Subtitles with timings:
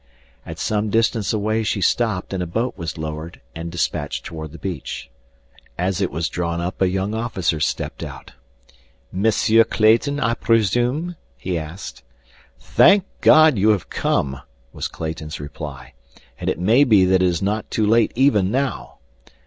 [0.47, 4.57] At some distance away she stopped, and a boat was lowered and dispatched toward the
[4.57, 5.11] beach.
[5.77, 8.33] As it was drawn up a young officer stepped out.
[9.11, 12.01] "Monsieur Clayton, I presume?" he asked.
[12.57, 14.41] "Thank God, you have come!"
[14.73, 15.93] was Clayton's reply.
[16.39, 18.97] "And it may be that it is not too late even now."